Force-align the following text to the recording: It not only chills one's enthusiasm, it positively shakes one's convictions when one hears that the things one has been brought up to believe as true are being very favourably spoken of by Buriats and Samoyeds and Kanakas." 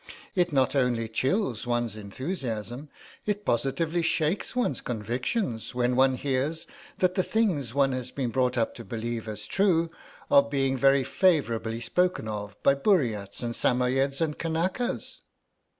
It 0.33 0.51
not 0.51 0.75
only 0.75 1.07
chills 1.07 1.67
one's 1.67 1.95
enthusiasm, 1.95 2.89
it 3.27 3.45
positively 3.45 4.01
shakes 4.01 4.55
one's 4.55 4.81
convictions 4.81 5.75
when 5.75 5.95
one 5.95 6.15
hears 6.15 6.65
that 6.97 7.13
the 7.13 7.21
things 7.21 7.75
one 7.75 7.91
has 7.91 8.09
been 8.09 8.31
brought 8.31 8.57
up 8.57 8.73
to 8.77 8.83
believe 8.83 9.27
as 9.27 9.45
true 9.45 9.89
are 10.31 10.41
being 10.41 10.75
very 10.75 11.03
favourably 11.03 11.79
spoken 11.81 12.27
of 12.27 12.57
by 12.63 12.73
Buriats 12.73 13.43
and 13.43 13.53
Samoyeds 13.55 14.21
and 14.21 14.39
Kanakas." 14.39 15.19